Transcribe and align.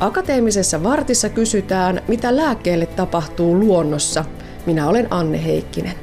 Akateemisessa 0.00 0.82
vartissa 0.82 1.28
kysytään, 1.28 2.02
mitä 2.08 2.36
lääkkeelle 2.36 2.86
tapahtuu 2.86 3.60
luonnossa. 3.60 4.24
Minä 4.66 4.88
olen 4.88 5.06
Anne 5.10 5.44
Heikkinen. 5.44 5.94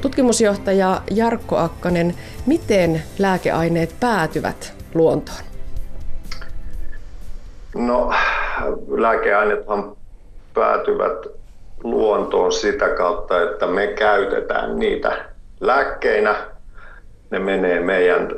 Tutkimusjohtaja 0.00 1.02
Jarkko 1.10 1.56
Akkanen, 1.56 2.14
miten 2.46 3.02
lääkeaineet 3.18 3.94
päätyvät 4.00 4.74
luontoon? 4.94 5.38
No, 7.74 8.12
lääkeaineethan 8.88 9.96
päätyvät 10.54 11.26
luontoon 11.82 12.52
sitä 12.52 12.88
kautta, 12.88 13.42
että 13.42 13.66
me 13.66 13.86
käytetään 13.86 14.78
niitä 14.78 15.24
lääkkeinä. 15.60 16.36
Ne 17.30 17.38
menee 17.38 17.80
meidän 17.80 18.28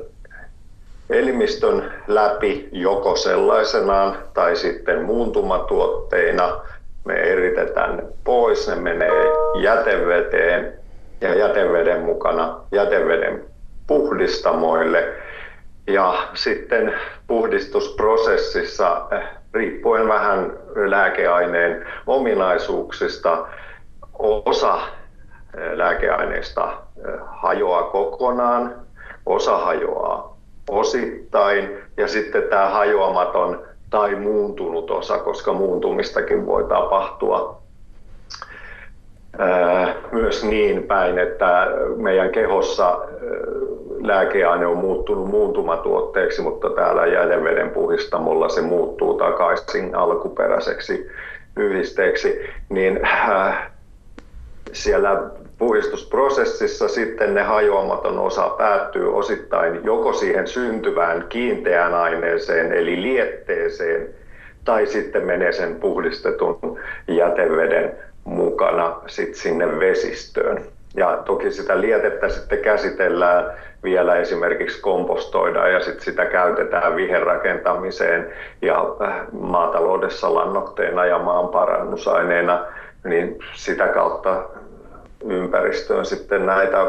elimistön 1.10 1.92
läpi 2.06 2.69
joko 2.73 3.16
sellaisenaan 3.16 4.16
tai 4.34 4.56
sitten 4.56 5.02
muuntumatuotteina. 5.02 6.60
Me 7.05 7.15
eritetään 7.15 7.96
ne 7.96 8.02
pois, 8.24 8.69
ne 8.69 8.74
menee 8.74 9.24
jäteveteen 9.60 10.73
ja 11.20 11.34
jäteveden 11.34 12.02
mukana 12.02 12.60
jäteveden 12.73 13.45
puhdistamoille. 13.87 15.15
Ja 15.87 16.15
sitten 16.34 16.95
puhdistusprosessissa 17.27 19.07
eh, 19.12 19.24
riippuen 19.54 20.09
vähän 20.09 20.52
lääkeaineen 20.74 21.87
ominaisuuksista 22.07 23.46
osa 24.18 24.79
eh, 24.79 25.73
lääkeaineista 25.73 26.73
eh, 26.73 27.15
hajoaa 27.27 27.82
kokonaan, 27.82 28.74
osa 29.27 29.59
hajoaa 29.59 30.35
osittain 30.70 31.68
ja 31.96 32.09
sitten 32.09 32.42
tämä 32.42 32.68
hajoamaton 32.68 33.62
tai 33.90 34.14
muuntunut 34.14 34.90
osa, 34.90 35.18
koska 35.18 35.52
muuntumistakin 35.52 36.46
voi 36.46 36.64
tapahtua. 36.64 37.62
Myös 40.12 40.44
niin 40.44 40.82
päin, 40.82 41.18
että 41.18 41.68
meidän 41.96 42.32
kehossa 42.32 42.98
lääkeaine 44.00 44.66
on 44.66 44.76
muuttunut 44.78 45.28
muuntumatuotteeksi, 45.28 46.42
mutta 46.42 46.70
täällä 46.70 47.06
jäteveden 47.06 47.70
puhistamolla 47.70 48.48
se 48.48 48.62
muuttuu 48.62 49.14
takaisin 49.14 49.94
alkuperäiseksi 49.94 51.10
yhdisteeksi, 51.56 52.40
niin 52.68 53.00
siellä 54.72 55.22
puhdistusprosessissa 55.59 56.88
sitten 56.88 57.35
ne 57.35 57.43
hajoamaton 57.43 58.18
osa 58.18 58.49
päättyy 58.49 59.16
osittain 59.16 59.85
joko 59.85 60.12
siihen 60.12 60.46
syntyvään 60.46 61.26
kiinteään 61.29 61.95
aineeseen 61.95 62.73
eli 62.73 63.02
lietteeseen 63.02 64.09
tai 64.65 64.87
sitten 64.87 65.27
menee 65.27 65.53
sen 65.53 65.75
puhdistetun 65.75 66.78
jäteveden 67.09 67.97
mukana 68.25 68.97
sit 69.06 69.34
sinne 69.34 69.81
vesistöön. 69.81 70.62
Ja 70.97 71.22
toki 71.25 71.50
sitä 71.50 71.81
lietettä 71.81 72.28
sitten 72.28 72.59
käsitellään 72.59 73.53
vielä 73.82 74.16
esimerkiksi 74.16 74.81
kompostoidaan 74.81 75.72
ja 75.72 75.81
sitten 75.81 76.04
sitä 76.04 76.27
käytetään 76.27 76.97
viherrakentamiseen 76.97 78.32
ja 78.62 78.87
äh, 79.03 79.12
maataloudessa 79.32 80.34
lannoitteena 80.34 81.06
ja 81.06 81.19
maanparannusaineena, 81.19 82.65
niin 83.04 83.38
sitä 83.54 83.88
kautta 83.88 84.49
ympäristöön 85.31 86.06
sitten 86.06 86.47
näitä 86.47 86.81
äh, 86.81 86.87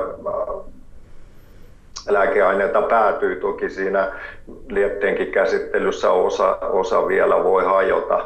lääkeaineita 2.10 2.82
päätyy. 2.82 3.36
Toki 3.36 3.70
siinä 3.70 4.12
lietteenkin 4.70 5.32
käsittelyssä 5.32 6.12
osa, 6.12 6.58
osa 6.62 7.08
vielä 7.08 7.44
voi 7.44 7.66
hajota, 7.66 8.26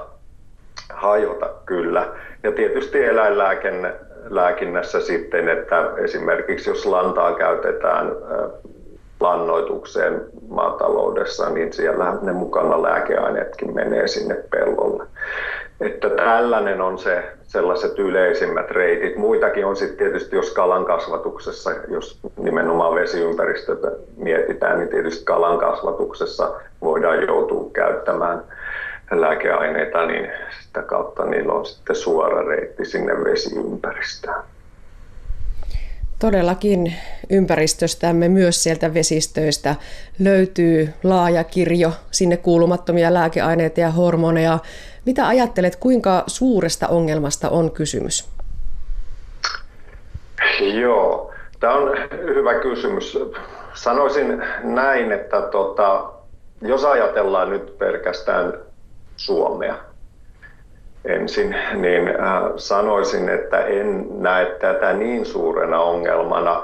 hajota 0.94 1.50
kyllä. 1.66 2.08
Ja 2.44 2.52
tietysti 2.52 3.06
eläinlääkinnässä 3.06 5.00
sitten, 5.00 5.50
että 5.50 5.90
esimerkiksi 5.98 6.70
jos 6.70 6.86
lantaa 6.86 7.34
käytetään 7.34 8.08
äh, 8.08 8.72
lannoitukseen 9.20 10.26
maataloudessa, 10.50 11.50
niin 11.50 11.74
siellä 11.74 12.18
ne 12.22 12.32
mukana 12.32 12.82
lääkeaineetkin 12.82 13.74
menee 13.74 14.08
sinne 14.08 14.36
pellolle. 14.50 15.04
Että 15.82 16.10
tällainen 16.10 16.82
on 16.82 17.00
se 17.00 17.24
sellaiset 17.48 18.00
yleisimmät 18.00 18.72
reitit. 18.72 19.18
Muitakin 19.18 19.66
on 19.66 19.76
sitten 19.76 19.98
tietysti, 19.98 20.36
jos 20.36 20.52
kalan 20.54 20.86
kasvatuksessa, 20.86 21.72
jos 21.88 22.20
nimenomaan 22.38 22.96
vesiympäristötä 22.96 23.92
mietitään, 24.18 24.80
niin 24.80 24.90
tietysti 24.90 25.26
kalan 25.26 25.58
kasvatuksessa 25.60 26.52
voidaan 26.82 27.28
joutua 27.28 27.70
käyttämään 27.74 28.44
lääkeaineita, 29.12 30.06
niin 30.06 30.30
sitä 30.68 30.82
kautta 30.82 31.26
niillä 31.26 31.54
on 31.54 31.66
sitten 31.66 31.96
suora 31.96 32.46
reitti 32.48 32.86
sinne 32.86 33.14
vesiympäristöön. 33.24 34.44
Todellakin 36.20 36.94
ympäristöstämme 37.30 38.30
myös 38.30 38.64
sieltä 38.64 38.94
vesistöistä 38.94 39.76
löytyy 40.20 40.90
laaja 41.04 41.44
kirjo 41.44 41.92
sinne 42.12 42.38
kuulumattomia 42.38 43.14
lääkeaineita 43.14 43.80
ja 43.80 43.92
hormoneja. 43.92 44.60
Mitä 45.06 45.28
ajattelet, 45.28 45.76
kuinka 45.76 46.24
suuresta 46.28 46.88
ongelmasta 46.88 47.50
on 47.50 47.72
kysymys? 47.72 48.30
Joo, 50.60 51.32
tämä 51.60 51.74
on 51.74 51.98
hyvä 52.12 52.54
kysymys. 52.54 53.18
Sanoisin 53.74 54.44
näin, 54.64 55.12
että 55.12 55.42
tota, 55.42 56.12
jos 56.62 56.86
ajatellaan 56.86 57.50
nyt 57.50 57.78
pelkästään 57.78 58.54
Suomea, 59.16 59.76
ensin, 61.06 61.56
niin 61.76 62.08
äh, 62.08 62.44
sanoisin, 62.58 63.30
että 63.30 63.60
en 63.60 64.06
näe 64.22 64.46
tätä 64.46 64.94
niin 64.94 65.26
suurena 65.26 65.80
ongelmana 65.80 66.64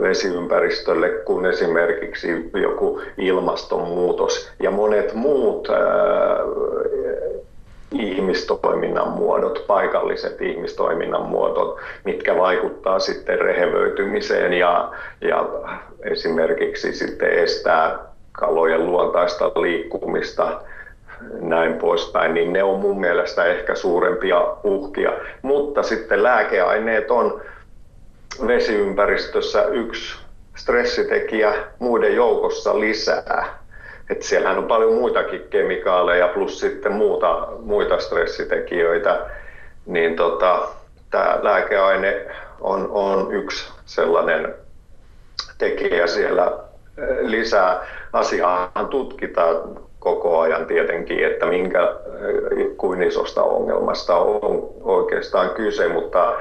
vesiympäristölle 0.00 1.08
kuin 1.08 1.46
esimerkiksi 1.46 2.50
joku 2.62 3.00
ilmastonmuutos 3.18 4.52
ja 4.60 4.70
monet 4.70 5.14
muut 5.14 5.68
ihmistoiminnan 7.92 9.08
muodot, 9.08 9.64
paikalliset 9.66 10.42
ihmistoiminnan 10.42 11.22
muodot, 11.22 11.76
mitkä 12.04 12.36
vaikuttaa 12.38 12.98
sitten 12.98 13.38
rehevöitymiseen 13.38 14.52
ja, 14.52 14.90
ja 15.20 15.48
esimerkiksi 16.02 16.92
sitten 16.92 17.30
estää 17.30 17.98
kalojen 18.32 18.86
luontaista 18.86 19.48
liikkumista 19.48 20.60
näin 21.40 21.74
poispäin, 21.74 22.34
niin 22.34 22.52
ne 22.52 22.62
on 22.62 22.80
mun 22.80 23.00
mielestä 23.00 23.44
ehkä 23.44 23.74
suurempia 23.74 24.46
uhkia. 24.64 25.12
Mutta 25.42 25.82
sitten 25.82 26.22
lääkeaineet 26.22 27.10
on 27.10 27.40
vesiympäristössä 28.46 29.64
yksi 29.64 30.16
stressitekijä 30.56 31.54
muiden 31.78 32.14
joukossa 32.14 32.80
lisää. 32.80 33.58
Et 34.10 34.22
siellähän 34.22 34.58
on 34.58 34.66
paljon 34.66 34.94
muitakin 34.94 35.46
kemikaaleja 35.50 36.28
plus 36.28 36.60
sitten 36.60 36.92
muuta, 36.92 37.48
muita 37.60 37.98
stressitekijöitä, 37.98 39.26
niin 39.86 40.16
tota, 40.16 40.68
tämä 41.10 41.38
lääkeaine 41.42 42.26
on, 42.60 42.88
on 42.90 43.32
yksi 43.34 43.72
sellainen 43.84 44.54
tekijä 45.58 46.06
siellä 46.06 46.52
lisää. 47.20 47.86
Asiaa 48.12 48.70
tutkitaan 48.90 49.56
koko 49.98 50.40
ajan 50.40 50.66
tietenkin, 50.66 51.26
että 51.26 51.46
minkä 51.46 51.94
kuin 52.76 53.02
isosta 53.02 53.42
ongelmasta 53.42 54.16
on 54.16 54.68
oikeastaan 54.80 55.50
kyse, 55.50 55.88
mutta 55.88 56.32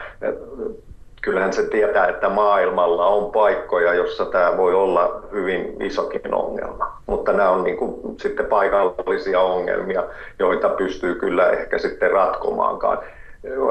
kyllähän 1.25 1.53
se 1.53 1.63
tietää, 1.63 2.07
että 2.07 2.29
maailmalla 2.29 3.05
on 3.05 3.31
paikkoja, 3.31 3.93
jossa 3.93 4.25
tämä 4.25 4.57
voi 4.57 4.73
olla 4.73 5.21
hyvin 5.31 5.81
isokin 5.81 6.33
ongelma. 6.33 6.97
Mutta 7.05 7.33
nämä 7.33 7.49
on 7.49 7.63
niin 7.63 7.77
kuin 7.77 8.19
sitten 8.19 8.45
paikallisia 8.45 9.39
ongelmia, 9.39 10.03
joita 10.39 10.69
pystyy 10.69 11.15
kyllä 11.15 11.49
ehkä 11.49 11.77
sitten 11.77 12.11
ratkomaankaan 12.11 12.99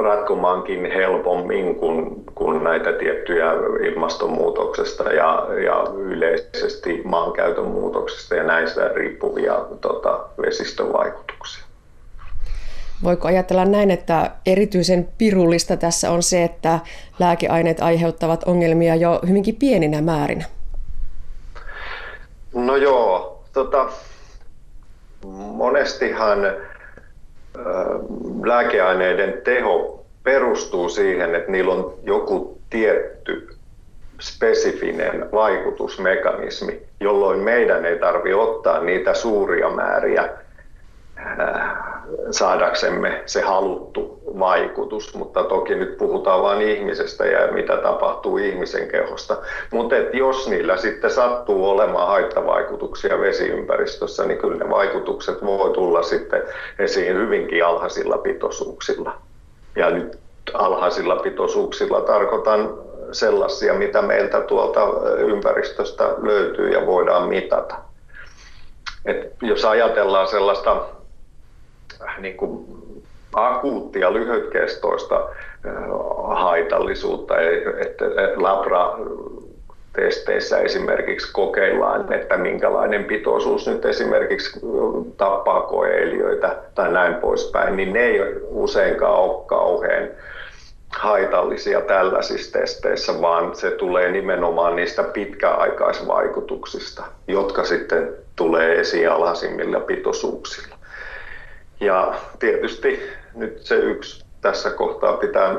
ratkomaankin 0.03 0.93
helpommin 0.93 1.75
kuin, 1.75 2.25
kuin 2.35 2.65
näitä 2.65 2.93
tiettyjä 2.93 3.53
ilmastonmuutoksesta 3.81 5.13
ja, 5.13 5.47
ja 5.65 5.85
yleisesti 5.99 7.03
maankäytön 7.05 7.65
muutoksesta 7.65 8.35
ja 8.35 8.43
näistä 8.43 8.89
riippuvia 8.89 9.61
tota, 9.81 10.21
vesistövaikutuksia. 10.43 11.65
Voiko 13.03 13.29
ajatella 13.29 13.65
näin, 13.65 13.91
että 13.91 14.31
erityisen 14.47 15.09
pirullista 15.19 15.77
tässä 15.77 16.11
on 16.11 16.23
se, 16.23 16.45
että 16.45 16.79
lääkeaineet 17.19 17.81
aiheuttavat 17.81 18.45
ongelmia 18.45 18.97
jo 18.97 19.21
hyvinkin 19.29 19.57
pieninä 19.57 20.01
määrinä? 20.01 20.45
No 22.55 22.77
joo, 22.77 23.43
tota, 23.53 23.89
monestihan 25.53 26.39
lääkeaineiden 28.45 29.41
teho 29.45 30.05
perustuu 30.23 30.89
siihen, 30.89 31.35
että 31.35 31.51
niillä 31.53 31.73
on 31.73 31.95
joku 32.03 32.59
tietty 32.71 33.57
spesifinen 34.21 35.33
vaikutusmekanismi, 35.33 36.83
jolloin 37.01 37.41
meidän 37.41 37.87
ei 37.87 37.99
tarvitse 37.99 38.35
ottaa 38.35 38.81
niitä 38.81 39.15
suuria 39.15 39.71
määriä 39.71 40.29
saadaksemme 42.31 43.23
se 43.27 43.41
haluttu 43.43 44.19
vaikutus, 44.39 45.15
mutta 45.15 45.45
toki 45.45 45.75
nyt 45.75 45.99
puhutaan 45.99 46.43
vain 46.43 46.63
ihmisestä 46.63 47.27
ja 47.27 47.53
mitä 47.53 47.77
tapahtuu 47.77 48.39
ihmisen 48.39 48.89
kehosta. 48.89 49.37
Mutta 49.71 49.95
jos 50.13 50.49
niillä 50.49 50.77
sitten 50.77 51.11
sattuu 51.11 51.69
olemaan 51.69 52.09
haittavaikutuksia 52.09 53.21
vesiympäristössä, 53.21 54.25
niin 54.25 54.39
kyllä 54.39 54.57
ne 54.57 54.71
vaikutukset 54.71 55.45
voi 55.45 55.71
tulla 55.71 56.03
sitten 56.03 56.43
esiin 56.79 57.15
hyvinkin 57.15 57.65
alhaisilla 57.65 58.19
pitoisuuksilla. 58.19 59.15
Ja 59.77 59.91
nyt 59.91 60.19
alhaisilla 60.55 61.17
pitoisuuksilla 61.17 62.01
tarkoitan 62.01 62.75
sellaisia, 63.13 63.75
mitä 63.75 64.03
meiltä 64.03 64.41
tuolta 64.41 64.81
ympäristöstä 65.19 66.15
löytyy 66.23 66.71
ja 66.71 66.87
voidaan 66.87 67.29
mitata. 67.29 67.75
Et 69.05 69.33
jos 69.43 69.65
ajatellaan 69.65 70.29
sellaista 70.29 70.87
niin 72.19 72.37
kuin 72.37 72.65
akuuttia 73.33 74.13
lyhytkestoista 74.13 75.29
haitallisuutta, 76.35 77.35
että 77.81 78.05
labra 78.37 78.99
testeissä 79.93 80.59
esimerkiksi 80.59 81.33
kokeillaan, 81.33 82.13
että 82.13 82.37
minkälainen 82.37 83.05
pitoisuus 83.05 83.67
nyt 83.67 83.85
esimerkiksi 83.85 84.61
tappaa 85.17 85.61
koeeliöitä 85.61 86.57
tai 86.75 86.93
näin 86.93 87.15
poispäin, 87.15 87.77
niin 87.77 87.93
ne 87.93 88.01
ei 88.01 88.21
useinkaan 88.49 89.15
ole 89.15 89.45
kauhean 89.47 90.09
haitallisia 90.99 91.81
tällaisissa 91.81 92.59
testeissä, 92.59 93.21
vaan 93.21 93.57
se 93.57 93.71
tulee 93.71 94.11
nimenomaan 94.11 94.77
niistä 94.77 95.03
pitkäaikaisvaikutuksista, 95.03 97.03
jotka 97.29 97.65
sitten 97.65 98.15
tulee 98.37 98.81
esiin 98.81 99.11
alhaisimmilla 99.11 99.81
pitoisuuksilla. 99.81 100.77
Ja 101.85 102.15
tietysti 102.39 103.03
nyt 103.35 103.59
se 103.59 103.75
yksi 103.75 104.25
tässä 104.41 104.71
kohtaa 104.71 105.17
pitää 105.17 105.55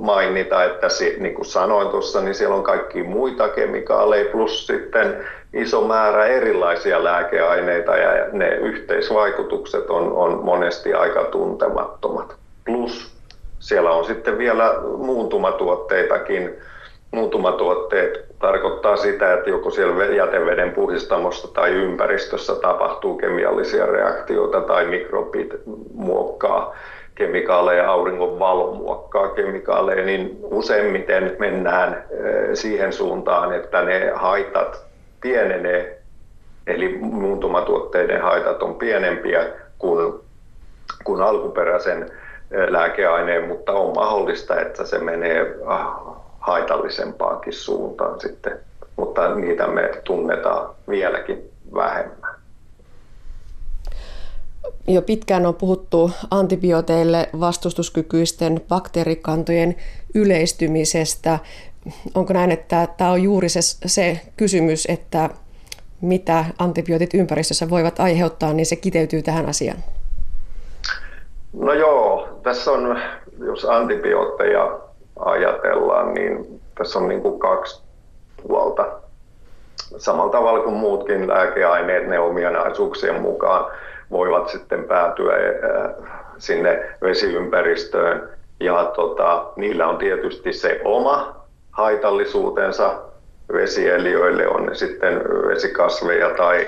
mainita, 0.00 0.64
että 0.64 0.86
niin 1.18 1.34
kuin 1.34 1.46
sanoin 1.46 1.88
tuossa, 1.88 2.20
niin 2.20 2.34
siellä 2.34 2.56
on 2.56 2.62
kaikki 2.62 3.02
muita 3.02 3.48
kemikaaleja 3.48 4.32
plus 4.32 4.66
sitten 4.66 5.26
iso 5.52 5.80
määrä 5.80 6.26
erilaisia 6.26 7.04
lääkeaineita 7.04 7.96
ja 7.96 8.26
ne 8.32 8.48
yhteisvaikutukset 8.48 9.90
on, 9.90 10.12
on 10.12 10.44
monesti 10.44 10.94
aika 10.94 11.24
tuntemattomat. 11.24 12.36
Plus 12.64 13.12
siellä 13.58 13.90
on 13.90 14.04
sitten 14.04 14.38
vielä 14.38 14.74
muuntumatuotteitakin. 14.96 16.54
Muuntumatuotteet 17.10 18.24
tarkoittaa 18.38 18.96
sitä, 18.96 19.34
että 19.34 19.50
joko 19.50 19.70
siellä 19.70 20.04
jäteveden 20.04 20.70
puhistamossa 20.70 21.48
tai 21.48 21.70
ympäristössä 21.70 22.54
tapahtuu 22.54 23.16
kemiallisia 23.16 23.86
reaktioita 23.86 24.60
tai 24.60 24.86
mikrobit 24.86 25.54
muokkaa 25.94 26.74
kemikaaleja, 27.14 27.90
auringon 27.90 28.38
valo 28.38 28.74
muokkaa 28.74 29.28
kemikaaleja, 29.28 30.04
niin 30.04 30.38
useimmiten 30.42 31.36
mennään 31.38 32.04
eh, 32.10 32.48
siihen 32.54 32.92
suuntaan, 32.92 33.52
että 33.52 33.82
ne 33.82 34.10
haitat 34.14 34.84
pienenee, 35.20 36.02
eli 36.66 36.98
muuntumatuotteiden 37.00 38.22
haitat 38.22 38.62
on 38.62 38.74
pienempiä 38.74 39.46
kuin, 39.78 40.20
kuin 41.04 41.22
alkuperäisen 41.22 42.10
lääkeaineen, 42.68 43.48
mutta 43.48 43.72
on 43.72 43.94
mahdollista, 43.94 44.60
että 44.60 44.84
se 44.84 44.98
menee 44.98 45.54
ah, 45.66 46.20
haitallisempaakin 46.40 47.52
suuntaan 47.52 48.20
sitten, 48.20 48.58
mutta 48.96 49.34
niitä 49.34 49.66
me 49.66 49.90
tunnetaan 50.04 50.74
vieläkin 50.88 51.50
vähemmän. 51.74 52.34
Jo 54.88 55.02
pitkään 55.02 55.46
on 55.46 55.54
puhuttu 55.54 56.10
antibiooteille 56.30 57.28
vastustuskykyisten 57.40 58.60
bakteerikantojen 58.68 59.76
yleistymisestä. 60.14 61.38
Onko 62.14 62.32
näin, 62.32 62.50
että 62.50 62.88
tämä 62.96 63.10
on 63.10 63.22
juuri 63.22 63.48
se, 63.48 63.60
se 63.86 64.20
kysymys, 64.36 64.86
että 64.90 65.30
mitä 66.00 66.44
antibiootit 66.58 67.14
ympäristössä 67.14 67.70
voivat 67.70 68.00
aiheuttaa, 68.00 68.52
niin 68.52 68.66
se 68.66 68.76
kiteytyy 68.76 69.22
tähän 69.22 69.46
asiaan? 69.46 69.78
No 71.52 71.72
joo, 71.72 72.28
tässä 72.42 72.70
on, 72.70 72.98
jos 73.38 73.64
antibiootteja 73.64 74.89
ajatellaan, 75.20 76.14
niin 76.14 76.60
tässä 76.74 76.98
on 76.98 77.08
niin 77.08 77.22
kuin 77.22 77.38
kaksi 77.38 77.82
puolta. 78.48 78.86
Samalla 79.96 80.32
tavalla 80.32 80.64
kuin 80.64 80.76
muutkin 80.76 81.28
lääkeaineet, 81.28 82.08
ne 82.08 82.18
ominaisuuksien 82.18 83.20
mukaan 83.20 83.72
voivat 84.10 84.48
sitten 84.48 84.84
päätyä 84.84 85.34
äh, 85.34 85.90
sinne 86.38 86.86
vesiympäristöön. 87.02 88.28
Ja 88.60 88.92
tota, 88.96 89.44
niillä 89.56 89.88
on 89.88 89.98
tietysti 89.98 90.52
se 90.52 90.80
oma 90.84 91.34
haitallisuutensa 91.70 93.09
vesieliöille, 93.52 94.48
on 94.48 94.66
ne 94.66 94.74
sitten 94.74 95.14
vesikasveja 95.48 96.30
tai 96.30 96.66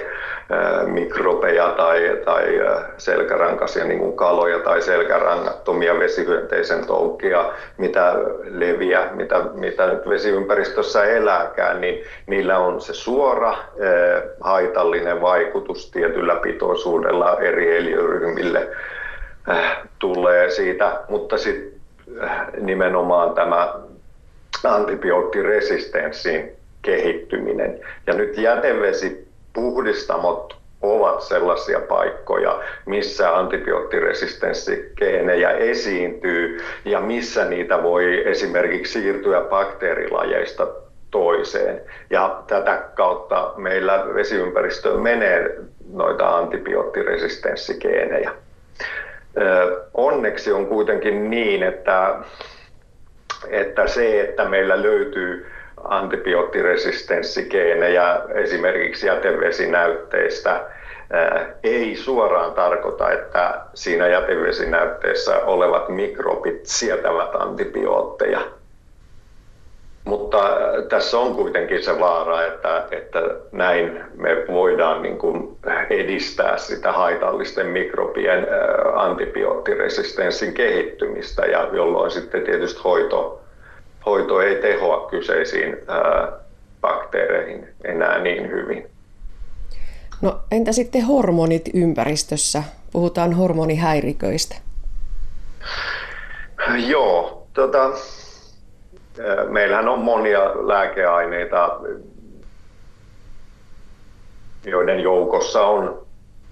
mikrobeja 0.86 1.68
tai, 1.68 2.20
tai 2.24 2.60
selkärankaisia 2.98 3.84
niin 3.84 3.98
kuin 3.98 4.16
kaloja 4.16 4.58
tai 4.58 4.82
selkärangattomia 4.82 5.98
vesihyönteisen 5.98 6.86
toukkia, 6.86 7.52
mitä 7.78 8.14
leviä, 8.44 9.08
mitä, 9.12 9.44
mitä 9.54 9.86
nyt 9.86 10.08
vesiympäristössä 10.08 11.04
elääkään, 11.04 11.80
niin 11.80 12.04
niillä 12.26 12.58
on 12.58 12.80
se 12.80 12.94
suora 12.94 13.56
haitallinen 14.40 15.20
vaikutus 15.20 15.90
tietyllä 15.90 16.36
pitoisuudella 16.36 17.40
eri 17.40 17.76
eliöryhmille 17.76 18.68
tulee 19.98 20.50
siitä, 20.50 21.00
mutta 21.08 21.38
sitten 21.38 21.80
nimenomaan 22.60 23.34
tämä 23.34 23.74
antibioottiresistenssin 24.64 26.61
kehittyminen. 26.82 27.80
Ja 28.06 28.14
nyt 28.14 28.38
jätevesipuhdistamot 28.38 30.62
ovat 30.82 31.22
sellaisia 31.22 31.80
paikkoja, 31.80 32.60
missä 32.86 33.36
antibioottiresistenssikeenejä 33.36 35.50
esiintyy 35.50 36.60
ja 36.84 37.00
missä 37.00 37.44
niitä 37.44 37.82
voi 37.82 38.30
esimerkiksi 38.30 38.92
siirtyä 38.92 39.40
bakteerilajeista 39.40 40.66
toiseen. 41.10 41.80
Ja 42.10 42.42
tätä 42.46 42.82
kautta 42.94 43.52
meillä 43.56 44.04
vesiympäristöön 44.14 45.00
menee 45.00 45.56
noita 45.92 46.36
antibioottiresistenssikeenejä. 46.36 48.32
Onneksi 49.94 50.52
on 50.52 50.66
kuitenkin 50.66 51.30
niin, 51.30 51.62
että, 51.62 52.14
että 53.48 53.86
se, 53.86 54.20
että 54.20 54.44
meillä 54.44 54.82
löytyy 54.82 55.46
antibioottiresistenssikeenejä 55.84 58.20
esimerkiksi 58.34 59.06
jätevesinäytteistä 59.06 60.60
ei 61.64 61.96
suoraan 61.96 62.52
tarkoita, 62.52 63.10
että 63.10 63.60
siinä 63.74 64.08
jätevesinäytteessä 64.08 65.38
olevat 65.38 65.88
mikrobit 65.88 66.66
sietävät 66.66 67.34
antibiootteja. 67.34 68.40
Mutta 70.04 70.38
tässä 70.88 71.18
on 71.18 71.34
kuitenkin 71.34 71.84
se 71.84 72.00
vaara, 72.00 72.46
että, 72.46 72.86
että 72.90 73.22
näin 73.52 74.04
me 74.14 74.44
voidaan 74.48 75.02
niin 75.02 75.18
kuin 75.18 75.56
edistää 75.90 76.56
sitä 76.56 76.92
haitallisten 76.92 77.66
mikrobien 77.66 78.46
antibioottiresistenssin 78.94 80.54
kehittymistä, 80.54 81.46
ja 81.46 81.68
jolloin 81.72 82.10
sitten 82.10 82.42
tietysti 82.42 82.80
hoito 82.84 83.41
hoito 84.06 84.40
ei 84.40 84.56
tehoa 84.56 85.10
kyseisiin 85.10 85.76
bakteereihin 86.80 87.68
enää 87.84 88.18
niin 88.18 88.50
hyvin. 88.50 88.90
No 90.22 90.40
entä 90.50 90.72
sitten 90.72 91.06
hormonit 91.06 91.70
ympäristössä? 91.74 92.62
Puhutaan 92.92 93.32
hormonihäiriköistä. 93.32 94.56
Joo, 96.86 97.46
tota, 97.54 97.90
meillähän 99.48 99.88
on 99.88 99.98
monia 99.98 100.40
lääkeaineita, 100.68 101.80
joiden 104.64 105.00
joukossa 105.00 105.62
on 105.62 106.06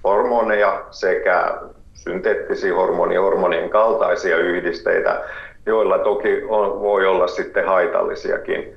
hormoneja 0.04 0.84
sekä 0.90 1.54
synteettisiä 1.94 2.74
hormonia, 2.74 3.20
hormonien 3.20 3.70
kaltaisia 3.70 4.36
yhdisteitä, 4.36 5.24
joilla 5.66 5.98
toki 5.98 6.42
on, 6.48 6.80
voi 6.80 7.06
olla 7.06 7.26
sitten 7.26 7.66
haitallisiakin 7.66 8.76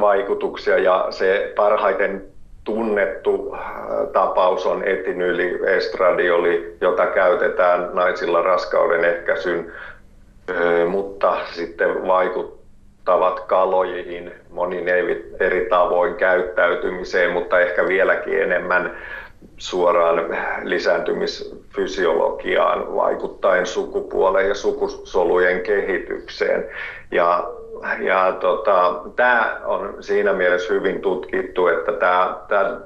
vaikutuksia. 0.00 0.78
Ja 0.78 1.06
se 1.10 1.52
parhaiten 1.56 2.24
tunnettu 2.64 3.54
äh, 3.54 3.60
tapaus 4.12 4.66
on 4.66 4.82
estradioli, 5.66 6.76
jota 6.80 7.06
käytetään 7.06 7.90
naisilla 7.92 8.42
raskauden 8.42 9.04
ehkäisyn, 9.04 9.72
mutta 10.88 11.36
sitten 11.52 12.06
vaikuttavat 12.06 13.40
kalojiin 13.40 14.32
monin 14.50 14.88
eri 15.40 15.66
tavoin 15.70 16.14
käyttäytymiseen, 16.14 17.30
mutta 17.32 17.60
ehkä 17.60 17.88
vieläkin 17.88 18.42
enemmän 18.42 18.96
suoraan 19.58 20.36
lisääntymisfysiologiaan 20.62 22.94
vaikuttaen 22.94 23.66
sukupuoleen 23.66 24.48
ja 24.48 24.54
sukusolujen 24.54 25.60
kehitykseen. 25.60 26.68
Ja, 27.10 27.50
ja 27.98 28.36
tota, 28.40 29.00
tämä 29.16 29.60
on 29.64 29.94
siinä 30.00 30.32
mielessä 30.32 30.74
hyvin 30.74 31.00
tutkittu, 31.00 31.66
että 31.66 31.92
tämä, 31.92 32.38
tämä 32.48 32.80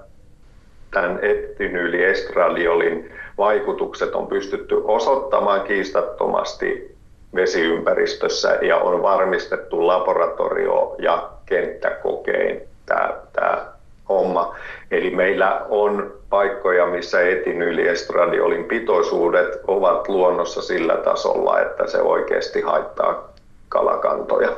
tämän 0.93 1.19
etynyyli-estradiolin 1.23 3.13
vaikutukset 3.39 4.15
on 4.15 4.27
pystytty 4.27 4.81
osoittamaan 4.85 5.61
kiistattomasti 5.61 6.97
vesiympäristössä 7.35 8.59
ja 8.63 8.77
on 8.77 9.03
varmistettu 9.03 9.87
laboratorio- 9.87 10.97
ja 10.99 11.31
kenttäkokein 11.47 12.61
tämä, 12.87 13.13
tämä 13.33 13.73
homma. 14.09 14.57
Eli 14.91 15.11
meillä 15.11 15.61
on 15.69 16.13
paikkoja, 16.31 16.87
missä 16.87 17.21
etinyliestradiolin 17.21 18.65
pitoisuudet 18.65 19.61
ovat 19.67 20.09
luonnossa 20.09 20.63
sillä 20.63 20.97
tasolla, 20.97 21.61
että 21.61 21.87
se 21.87 22.01
oikeasti 22.01 22.61
haittaa 22.61 23.33
kalakantoja. 23.69 24.53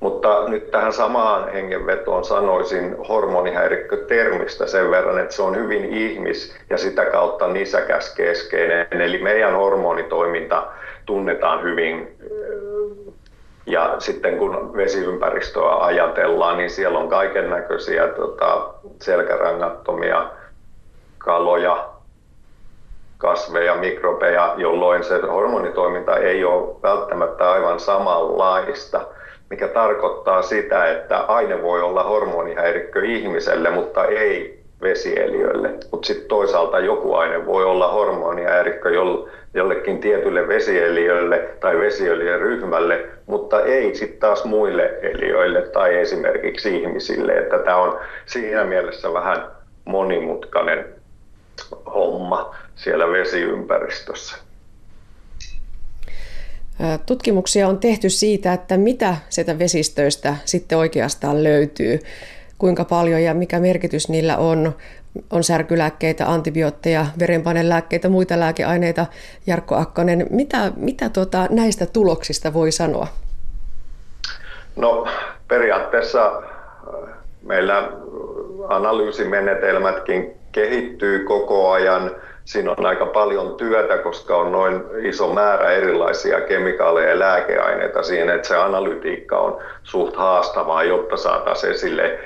Mutta 0.00 0.48
nyt 0.48 0.70
tähän 0.70 0.92
samaan 0.92 1.52
hengenvetoon 1.52 2.24
sanoisin 2.24 2.96
hormonihäirikkötermistä 3.08 4.66
sen 4.66 4.90
verran, 4.90 5.18
että 5.18 5.34
se 5.34 5.42
on 5.42 5.56
hyvin 5.56 5.84
ihmis- 5.84 6.56
ja 6.70 6.78
sitä 6.78 7.04
kautta 7.04 7.48
nisäkäskeskeinen. 7.48 8.86
Eli 8.90 9.18
meidän 9.18 9.54
hormonitoiminta 9.54 10.66
tunnetaan 11.06 11.62
hyvin 11.62 12.16
ja 13.66 13.94
sitten 13.98 14.38
kun 14.38 14.76
vesiympäristöä 14.76 15.76
ajatellaan, 15.84 16.56
niin 16.56 16.70
siellä 16.70 16.98
on 16.98 17.08
kaiken 17.08 17.50
näköisiä 17.50 18.08
tota, 18.08 18.74
selkärangattomia 19.02 20.30
kaloja, 21.18 21.88
kasveja, 23.18 23.74
mikrobeja, 23.74 24.54
jolloin 24.56 25.04
se 25.04 25.20
hormonitoiminta 25.20 26.16
ei 26.16 26.44
ole 26.44 26.76
välttämättä 26.82 27.50
aivan 27.50 27.80
samanlaista, 27.80 29.00
mikä 29.50 29.68
tarkoittaa 29.68 30.42
sitä, 30.42 30.90
että 30.90 31.18
aine 31.18 31.62
voi 31.62 31.82
olla 31.82 32.02
hormonihäirikkö 32.02 33.04
ihmiselle, 33.04 33.70
mutta 33.70 34.04
ei 34.04 34.61
vesieliöille. 34.82 35.70
Mutta 35.90 36.06
sitten 36.06 36.28
toisaalta 36.28 36.78
joku 36.78 37.14
aine 37.14 37.46
voi 37.46 37.64
olla 37.64 37.92
hormonihäirikkö 37.92 38.90
jollekin 39.54 40.00
tietylle 40.00 40.48
vesieliölle 40.48 41.38
tai 41.60 41.78
vesieliöryhmälle, 41.78 43.06
mutta 43.26 43.64
ei 43.64 43.94
sitten 43.94 44.20
taas 44.20 44.44
muille 44.44 44.98
eliöille 45.02 45.62
tai 45.62 45.96
esimerkiksi 45.96 46.82
ihmisille. 46.82 47.32
Että 47.32 47.58
tämä 47.58 47.76
on 47.76 47.98
siinä 48.26 48.64
mielessä 48.64 49.12
vähän 49.12 49.46
monimutkainen 49.84 50.84
homma 51.94 52.54
siellä 52.74 53.08
vesiympäristössä. 53.08 54.36
Tutkimuksia 57.06 57.68
on 57.68 57.78
tehty 57.78 58.10
siitä, 58.10 58.52
että 58.52 58.76
mitä 58.76 59.16
sieltä 59.28 59.58
vesistöistä 59.58 60.36
sitten 60.44 60.78
oikeastaan 60.78 61.44
löytyy, 61.44 61.98
kuinka 62.62 62.84
paljon 62.84 63.22
ja 63.22 63.34
mikä 63.34 63.60
merkitys 63.60 64.08
niillä 64.08 64.36
on. 64.36 64.72
On 65.30 65.44
särkylääkkeitä, 65.44 66.26
antibiootteja, 66.26 67.06
verenpainelääkkeitä, 67.18 68.08
muita 68.08 68.40
lääkeaineita. 68.40 69.06
Jarkko 69.46 69.74
Akkonen, 69.76 70.26
mitä, 70.30 70.72
mitä 70.76 71.08
tuota, 71.08 71.46
näistä 71.50 71.86
tuloksista 71.86 72.52
voi 72.52 72.72
sanoa? 72.72 73.06
No 74.76 75.06
periaatteessa 75.48 76.42
meillä 77.42 77.88
analyysimenetelmätkin 78.68 80.32
kehittyy 80.52 81.24
koko 81.24 81.70
ajan– 81.70 82.10
siinä 82.44 82.70
on 82.70 82.86
aika 82.86 83.06
paljon 83.06 83.54
työtä, 83.54 83.98
koska 83.98 84.36
on 84.36 84.52
noin 84.52 84.82
iso 85.02 85.32
määrä 85.32 85.70
erilaisia 85.70 86.40
kemikaaleja 86.40 87.08
ja 87.08 87.18
lääkeaineita 87.18 88.02
siinä, 88.02 88.34
että 88.34 88.48
se 88.48 88.56
analytiikka 88.56 89.38
on 89.38 89.58
suht 89.82 90.16
haastavaa, 90.16 90.84
jotta 90.84 91.16
saataisiin 91.16 91.72
esille 91.72 92.18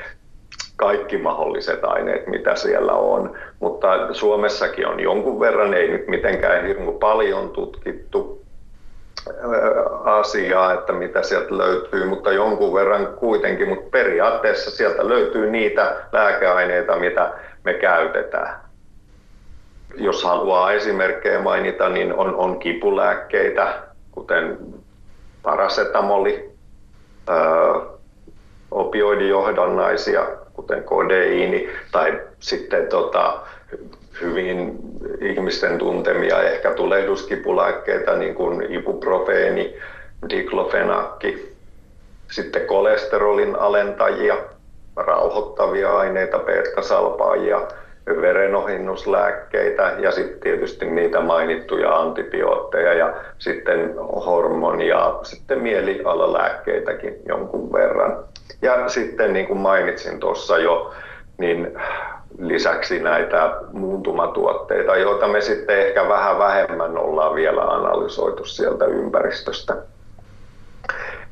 kaikki 0.77 1.19
mahdolliset 1.19 1.85
aineet, 1.85 2.27
mitä 2.27 2.57
siellä 2.57 2.93
on. 2.93 3.39
Mutta 3.61 4.15
Suomessakin 4.15 4.87
on 4.87 5.01
jonkun 5.01 5.41
verran, 5.41 5.75
ei 5.75 5.89
nyt 5.89 6.09
mitenkään 6.09 6.67
hirmu 6.67 6.93
paljon 6.93 7.51
tutkittu 7.51 8.43
asiaa, 10.05 10.73
että 10.73 10.93
mitä 10.93 11.23
sieltä 11.23 11.59
löytyy, 11.59 12.05
mutta 12.05 12.33
jonkun 12.33 12.75
verran 12.75 13.07
kuitenkin, 13.07 13.69
mutta 13.69 13.91
periaatteessa 13.91 14.71
sieltä 14.71 15.09
löytyy 15.09 15.51
niitä 15.51 15.97
lääkeaineita, 16.13 16.97
mitä 16.97 17.33
me 17.65 17.75
käytetään 17.75 18.67
jos 19.97 20.25
haluaa 20.25 20.73
esimerkkejä 20.73 21.41
mainita, 21.41 21.89
niin 21.89 22.15
on, 22.15 22.35
on 22.35 22.59
kipulääkkeitä, 22.59 23.83
kuten 24.13 24.59
parasetamoli, 25.43 26.51
ää, 27.29 27.37
opioidijohdannaisia, 28.71 30.27
kuten 30.67 30.85
kodeiini, 30.85 31.69
tai 31.93 32.21
sitten 32.41 32.87
tota, 32.87 33.39
hyvin 34.21 34.79
ihmisten 35.21 35.79
tuntemia 35.79 36.43
ehkä 36.43 36.71
tulehduskipulääkkeitä, 36.71 38.17
niin 38.17 38.35
kuin 38.35 38.73
ibuprofeeni, 38.73 39.75
diklofenakki, 40.31 41.57
sitten 42.31 42.67
kolesterolin 42.67 43.57
alentajia, 43.57 44.37
rauhoittavia 44.97 45.97
aineita, 45.99 46.39
beta-salpaajia, 46.39 47.61
verenohinnuslääkkeitä 48.07 49.95
ja 49.99 50.11
sitten 50.11 50.41
tietysti 50.41 50.87
niitä 50.87 51.21
mainittuja 51.21 51.97
antibiootteja 51.97 52.95
ja 52.95 53.15
sitten 53.39 53.95
hormonia, 54.27 55.15
sitten 55.23 55.63
mielialalääkkeitäkin 55.63 57.15
jonkun 57.29 57.73
verran. 57.73 58.25
Ja 58.63 58.89
sitten 58.89 59.33
niin 59.33 59.47
kuin 59.47 59.59
mainitsin 59.59 60.21
tuossa 60.21 60.59
jo, 60.59 60.95
niin 61.39 61.79
lisäksi 62.39 62.99
näitä 62.99 63.57
muuntumatuotteita, 63.73 64.97
joita 64.97 65.29
me 65.29 65.41
sitten 65.41 65.79
ehkä 65.79 66.09
vähän 66.09 66.39
vähemmän 66.39 66.99
ollaan 66.99 67.35
vielä 67.35 67.63
analysoitu 67.63 68.45
sieltä 68.45 68.85
ympäristöstä. 68.85 69.77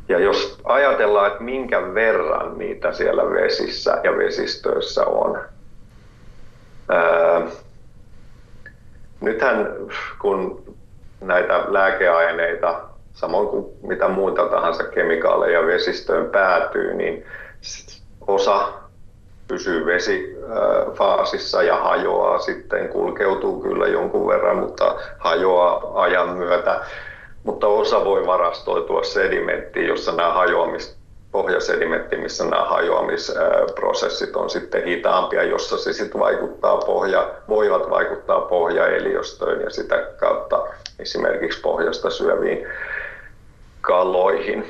Ja 0.09 0.19
jos 0.19 0.59
ajatellaan, 0.65 1.27
että 1.27 1.43
minkä 1.43 1.95
verran 1.95 2.59
niitä 2.59 2.93
siellä 2.93 3.31
vesissä 3.31 4.01
ja 4.03 4.17
vesistöissä 4.17 5.07
on, 5.07 5.41
nythän 9.21 9.77
kun 10.21 10.65
näitä 11.21 11.65
lääkeaineita, 11.69 12.81
samoin 13.15 13.49
kuin 13.49 13.67
mitä 13.83 14.09
muuta 14.09 14.49
tahansa 14.49 14.85
kemikaaleja 14.85 15.67
vesistöön 15.67 16.31
päätyy, 16.31 16.95
niin 16.95 17.25
osa 18.27 18.69
pysyy 19.49 19.87
vesifaasissa 19.87 21.63
ja 21.63 21.77
hajoaa 21.77 22.39
sitten, 22.39 22.89
kulkeutuu 22.89 23.61
kyllä 23.61 23.87
jonkun 23.87 24.29
verran, 24.29 24.57
mutta 24.57 24.95
hajoaa 25.19 26.03
ajan 26.03 26.29
myötä. 26.29 26.81
Mutta 27.45 27.67
osa 27.67 28.05
voi 28.05 28.27
varastoitua 28.27 29.03
sedimenttiin, 29.03 29.87
jossa 29.87 30.13
nämä 30.13 30.33
hajoamista 30.33 31.05
pohjasedimentti, 31.33 32.17
missä 32.17 32.45
nämä 32.45 32.65
hajoamisprosessit 32.65 34.37
on 34.37 34.51
sitten 34.51 34.85
hitaampia, 34.85 35.43
jossa 35.43 35.79
se 35.79 35.93
sitten 35.93 36.21
vaikuttaa 36.21 36.77
pohja, 36.77 37.31
voivat 37.49 37.91
vaikuttaa 37.91 38.41
pohjaeliöstöön 38.41 39.61
ja 39.61 39.71
sitä 39.71 40.07
kautta 40.17 40.67
esimerkiksi 40.99 41.61
pohjasta 41.61 42.11
syöviin 42.11 42.67
kaloihin. 43.87 44.65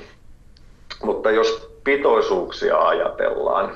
Mutta 1.02 1.30
jos 1.30 1.78
pitoisuuksia 1.84 2.78
ajatellaan, 2.78 3.74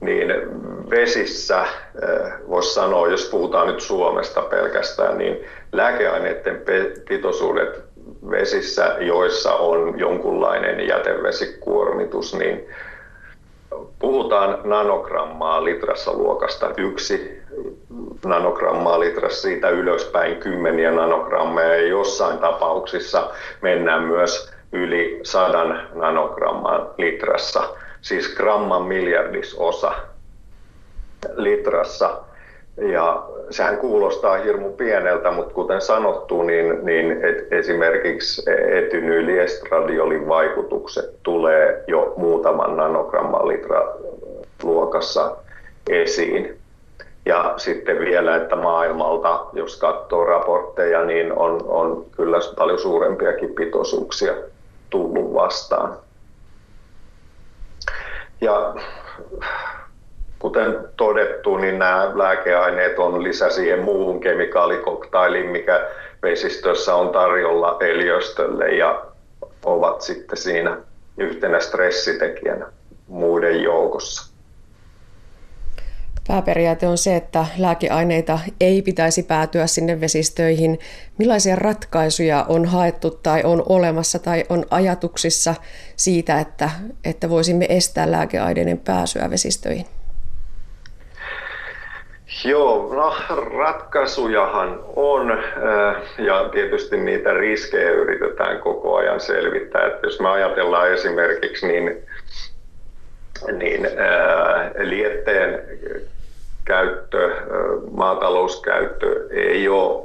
niin 0.00 0.28
vesissä, 0.90 1.64
voisi 2.48 2.74
sanoa, 2.74 3.08
jos 3.08 3.28
puhutaan 3.30 3.66
nyt 3.66 3.80
Suomesta 3.80 4.42
pelkästään, 4.42 5.18
niin 5.18 5.44
lääkeaineiden 5.72 6.62
pitoisuudet 7.08 7.82
vesissä, 8.30 8.96
joissa 9.00 9.54
on 9.54 9.98
jonkunlainen 9.98 10.86
jätevesikuormitus, 10.88 12.34
niin 12.34 12.68
puhutaan 13.98 14.58
nanogrammaa 14.64 15.64
litrassa 15.64 16.12
luokasta 16.12 16.70
yksi. 16.76 17.42
Nanogrammaa 18.24 19.00
litrassa 19.00 19.42
siitä 19.42 19.68
ylöspäin 19.68 20.36
kymmeniä 20.36 20.90
nanogrammeja. 20.90 21.76
Ja 21.76 21.86
jossain 21.88 22.38
tapauksissa 22.38 23.30
mennään 23.60 24.02
myös 24.02 24.52
yli 24.72 25.20
sadan 25.22 25.88
nanogrammaa 25.94 26.94
litrassa, 26.98 27.62
siis 28.00 28.34
gramman 28.34 28.82
miljardisosa 28.82 29.92
litrassa. 31.36 32.16
Ja 32.76 33.26
sehän 33.50 33.76
kuulostaa 33.76 34.36
hirmu 34.36 34.72
pieneltä, 34.72 35.30
mutta 35.30 35.54
kuten 35.54 35.80
sanottu, 35.80 36.42
niin, 36.42 36.84
niin 36.86 37.24
et, 37.24 37.52
esimerkiksi 37.52 38.42
etynyliestradiolin 38.70 40.28
vaikutukset 40.28 41.22
tulee 41.22 41.84
jo 41.86 42.14
muutaman 42.16 42.76
nanogramman 42.76 43.48
litra 43.48 43.94
luokassa 44.62 45.36
esiin. 45.90 46.58
Ja 47.26 47.54
sitten 47.56 47.98
vielä, 47.98 48.36
että 48.36 48.56
maailmalta, 48.56 49.46
jos 49.52 49.76
katsoo 49.76 50.24
raportteja, 50.24 51.04
niin 51.04 51.32
on, 51.32 51.60
on 51.66 52.06
kyllä 52.16 52.38
paljon 52.58 52.78
suurempiakin 52.78 53.54
pitoisuuksia 53.54 54.34
tullut 54.90 55.34
vastaan. 55.34 55.96
Ja 58.40 58.74
kuten 60.42 60.78
todettu, 60.96 61.56
niin 61.56 61.78
nämä 61.78 62.12
lääkeaineet 62.14 62.98
on 62.98 63.22
lisä 63.22 63.50
siihen 63.50 63.82
muuhun 63.82 64.20
kemikaalikoktailiin, 64.20 65.50
mikä 65.50 65.88
vesistössä 66.22 66.94
on 66.94 67.08
tarjolla 67.08 67.76
eliöstölle 67.80 68.68
ja 68.68 69.04
ovat 69.64 70.00
sitten 70.00 70.36
siinä 70.36 70.76
yhtenä 71.16 71.60
stressitekijänä 71.60 72.66
muiden 73.08 73.62
joukossa. 73.62 74.32
Pääperiaate 76.28 76.86
on 76.88 76.98
se, 76.98 77.16
että 77.16 77.46
lääkeaineita 77.58 78.38
ei 78.60 78.82
pitäisi 78.82 79.22
päätyä 79.22 79.66
sinne 79.66 80.00
vesistöihin. 80.00 80.78
Millaisia 81.18 81.56
ratkaisuja 81.56 82.46
on 82.48 82.64
haettu 82.64 83.10
tai 83.10 83.42
on 83.44 83.62
olemassa 83.68 84.18
tai 84.18 84.44
on 84.48 84.66
ajatuksissa 84.70 85.54
siitä, 85.96 86.40
että, 86.40 86.70
että 87.04 87.30
voisimme 87.30 87.66
estää 87.68 88.10
lääkeaineiden 88.10 88.78
pääsyä 88.78 89.30
vesistöihin? 89.30 89.86
Joo, 92.44 92.94
no 92.94 93.14
ratkaisujahan 93.58 94.80
on 94.96 95.30
äh, 95.30 96.02
ja 96.18 96.48
tietysti 96.48 96.96
niitä 96.96 97.34
riskejä 97.34 97.90
yritetään 97.90 98.58
koko 98.58 98.96
ajan 98.96 99.20
selvittää. 99.20 99.86
Että 99.86 100.06
jos 100.06 100.20
me 100.20 100.28
ajatellaan 100.28 100.92
esimerkiksi 100.92 101.66
niin, 101.66 102.02
niin 103.52 103.86
äh, 103.86 104.70
lietteen 104.78 105.62
käyttö, 106.64 107.24
äh, 107.26 107.40
maatalouskäyttö 107.90 109.28
ei 109.30 109.68
ole 109.68 110.04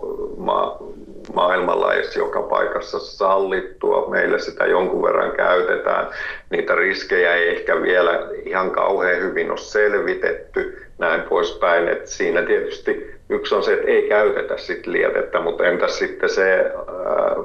ma- 1.34 1.48
maailmalla 1.48 1.94
edes 1.94 2.16
joka 2.16 2.42
paikassa 2.42 3.00
sallittua. 3.00 4.10
Meillä 4.10 4.38
sitä 4.38 4.66
jonkun 4.66 5.04
verran 5.04 5.32
käytetään. 5.32 6.08
Niitä 6.50 6.76
riskejä 6.76 7.36
ei 7.36 7.50
ehkä 7.50 7.82
vielä 7.82 8.20
ihan 8.46 8.72
kauhean 8.72 9.22
hyvin 9.22 9.50
ole 9.50 9.58
selvitetty 9.58 10.86
näin 10.98 11.22
poispäin. 11.22 11.88
Et 11.88 12.08
siinä 12.08 12.42
tietysti 12.42 13.16
yksi 13.30 13.56
on 13.56 13.64
se, 13.64 13.74
että 13.74 13.88
ei 13.88 14.10
käytetä 14.10 14.58
sit 14.58 14.88
lietettä, 14.88 15.40
mutta 15.40 15.66
entäs 15.66 16.00
sitten 16.00 16.30
se 16.30 16.72
ää, 17.06 17.36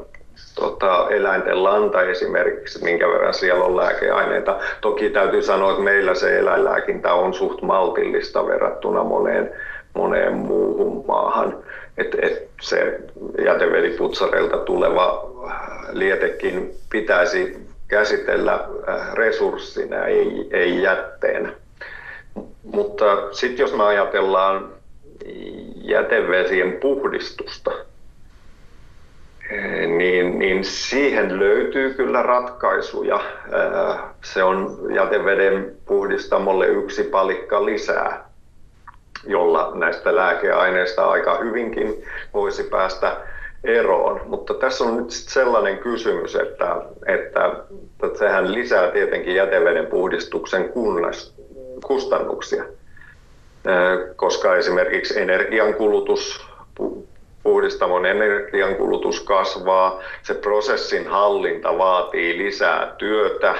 tota, 0.54 1.06
eläinten 1.10 1.64
lanta 1.64 2.02
esimerkiksi, 2.02 2.84
minkä 2.84 3.08
verran 3.08 3.34
siellä 3.34 3.64
on 3.64 3.76
lääkeaineita. 3.76 4.58
Toki 4.80 5.10
täytyy 5.10 5.42
sanoa, 5.42 5.70
että 5.70 5.82
meillä 5.82 6.14
se 6.14 6.38
eläinlääkintä 6.38 7.14
on 7.14 7.34
suht 7.34 7.62
maltillista 7.62 8.46
verrattuna 8.46 9.04
moneen, 9.04 9.50
moneen 9.94 10.34
muuhun 10.34 11.04
maahan. 11.06 11.56
Et, 11.98 12.16
et 12.22 12.48
se 12.60 13.00
jätevediputsareilta 13.44 14.58
tuleva 14.58 15.30
lietekin 15.92 16.74
pitäisi 16.90 17.56
käsitellä 17.88 18.68
resurssina, 19.14 20.04
ei, 20.04 20.48
ei 20.50 20.82
jätteenä. 20.82 21.52
Mutta 22.62 23.32
sitten 23.32 23.58
jos 23.58 23.74
me 23.74 23.84
ajatellaan 23.84 24.68
jätevesien 25.74 26.72
puhdistusta, 26.72 27.70
niin, 29.96 30.38
niin 30.38 30.64
siihen 30.64 31.38
löytyy 31.38 31.94
kyllä 31.94 32.22
ratkaisuja. 32.22 33.20
Se 34.24 34.42
on 34.42 34.78
jäteveden 34.94 35.76
puhdistamolle 35.86 36.66
yksi 36.66 37.02
palikka 37.02 37.64
lisää, 37.64 38.31
jolla 39.26 39.72
näistä 39.74 40.16
lääkeaineista 40.16 41.06
aika 41.06 41.38
hyvinkin 41.38 42.04
voisi 42.34 42.62
päästä 42.62 43.16
eroon. 43.64 44.20
Mutta 44.26 44.54
tässä 44.54 44.84
on 44.84 44.96
nyt 44.96 45.10
sellainen 45.10 45.78
kysymys, 45.78 46.34
että, 46.36 46.76
että, 47.06 47.52
että 48.04 48.18
sehän 48.18 48.52
lisää 48.52 48.90
tietenkin 48.90 49.34
jäteveden 49.34 49.86
puhdistuksen 49.86 50.72
kustannuksia, 51.86 52.64
koska 54.16 54.56
esimerkiksi 54.56 55.20
energiankulutus, 55.20 56.46
puhdistamon 57.42 58.06
energiankulutus 58.06 59.20
kasvaa, 59.20 60.00
se 60.22 60.34
prosessin 60.34 61.06
hallinta 61.06 61.78
vaatii 61.78 62.38
lisää 62.38 62.94
työtä 62.98 63.54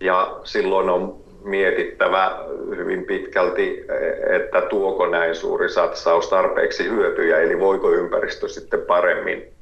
ja 0.00 0.36
silloin 0.44 0.90
on 0.90 1.21
mietittävä 1.44 2.38
hyvin 2.76 3.04
pitkälti, 3.04 3.86
että 4.30 4.60
tuoko 4.60 5.06
näin 5.06 5.34
suuri 5.34 5.68
satsaus 5.68 6.28
tarpeeksi 6.28 6.88
hyötyjä, 6.88 7.40
eli 7.40 7.60
voiko 7.60 7.90
ympäristö 7.90 8.48
sitten 8.48 8.80
paremmin, 8.80 9.52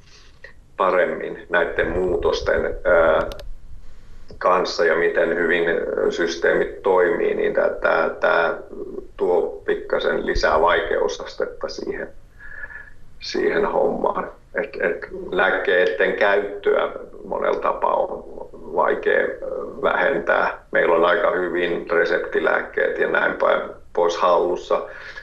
paremmin 0.77 1.45
näiden 1.49 1.89
muutosten 1.89 2.75
kanssa 4.37 4.85
ja 4.85 4.95
miten 4.95 5.35
hyvin 5.35 5.65
systeemit 6.09 6.81
toimii, 6.81 7.33
niin 7.33 7.53
tämä, 7.53 8.09
tämä 8.19 8.57
tuo 9.17 9.61
pikkasen 9.65 10.25
lisää 10.25 10.61
vaikeusastetta 10.61 11.69
siihen, 11.69 12.07
siihen 13.19 13.65
hommaan. 13.65 14.31
Et, 14.55 14.77
et 14.81 15.07
lääkkeiden 15.31 16.13
käyttöä 16.13 16.89
monella 17.25 17.59
tapaa 17.59 17.95
on 17.95 18.49
vaikea 18.75 19.27
vähentää. 19.81 20.63
Meillä 20.71 20.95
on 20.95 21.05
aika 21.05 21.31
hyvin 21.31 21.89
reseptilääkkeet 21.89 22.99
ja 22.99 23.07
näin 23.07 23.33
päin 23.33 23.61
pois 23.93 24.17
hallussa. 24.17 24.81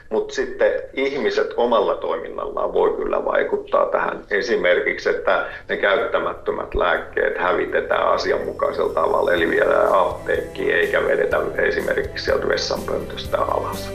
Mutta 0.09 0.33
sitten 0.33 0.71
ihmiset 0.93 1.53
omalla 1.57 1.95
toiminnallaan 1.95 2.73
voi 2.73 2.93
kyllä 2.93 3.25
vaikuttaa 3.25 3.85
tähän. 3.85 4.19
Esimerkiksi, 4.31 5.09
että 5.09 5.45
ne 5.69 5.77
käyttämättömät 5.77 6.75
lääkkeet 6.75 7.37
hävitetään 7.37 8.07
asianmukaisella 8.07 8.93
tavalla, 8.93 9.33
eli 9.33 9.49
viedään 9.49 9.93
apteekkiin 9.93 10.75
eikä 10.75 11.03
vedetä 11.03 11.37
esimerkiksi 11.57 12.25
sieltä 12.25 12.47
vessanpöntöstä 12.47 13.37
alas. 13.41 13.93